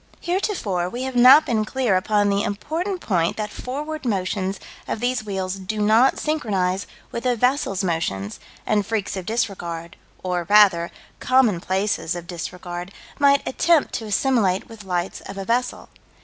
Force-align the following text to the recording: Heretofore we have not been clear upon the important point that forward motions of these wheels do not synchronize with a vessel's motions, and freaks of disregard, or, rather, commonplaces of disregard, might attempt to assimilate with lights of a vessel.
Heretofore 0.19 0.89
we 0.89 1.03
have 1.03 1.15
not 1.15 1.45
been 1.45 1.63
clear 1.63 1.95
upon 1.95 2.29
the 2.29 2.41
important 2.41 3.01
point 3.01 3.37
that 3.37 3.51
forward 3.51 4.03
motions 4.03 4.59
of 4.87 4.99
these 4.99 5.23
wheels 5.23 5.57
do 5.57 5.79
not 5.79 6.17
synchronize 6.17 6.87
with 7.11 7.23
a 7.27 7.35
vessel's 7.35 7.83
motions, 7.83 8.39
and 8.65 8.83
freaks 8.83 9.15
of 9.15 9.27
disregard, 9.27 9.97
or, 10.23 10.47
rather, 10.49 10.89
commonplaces 11.19 12.15
of 12.15 12.25
disregard, 12.25 12.91
might 13.19 13.47
attempt 13.47 13.93
to 13.93 14.05
assimilate 14.05 14.67
with 14.67 14.85
lights 14.85 15.21
of 15.27 15.37
a 15.37 15.45
vessel. 15.45 15.87